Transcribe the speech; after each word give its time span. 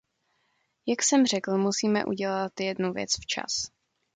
Jak 0.87 1.03
jsem 1.03 1.25
řekl, 1.25 1.57
musíme 1.57 2.05
udělat 2.05 2.59
jednu 2.59 2.93
věc 2.93 3.11
včas. 3.21 3.67